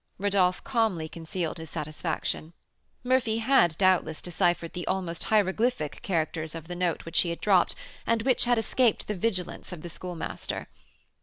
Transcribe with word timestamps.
Rodolph 0.17 0.63
calmly 0.63 1.07
concealed 1.07 1.59
his 1.59 1.69
satisfaction; 1.69 2.53
Murphy 3.03 3.37
had, 3.37 3.77
doubtless, 3.77 4.19
deciphered 4.19 4.73
the 4.73 4.87
almost 4.87 5.25
hieroglyphic 5.25 6.01
characters 6.01 6.55
of 6.55 6.67
the 6.67 6.75
note 6.75 7.05
which 7.05 7.21
he 7.21 7.29
had 7.29 7.39
dropped, 7.39 7.75
and 8.07 8.23
which 8.23 8.45
had 8.45 8.57
escaped 8.57 9.05
the 9.07 9.13
vigilance 9.13 9.71
of 9.71 9.83
the 9.83 9.89
Schoolmaster. 9.89 10.69